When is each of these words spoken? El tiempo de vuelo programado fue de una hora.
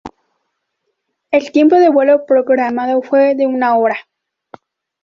El 1.29 1.51
tiempo 1.51 1.75
de 1.75 1.91
vuelo 1.91 2.25
programado 2.25 3.03
fue 3.03 3.35
de 3.35 3.45
una 3.45 3.77
hora. 3.77 3.97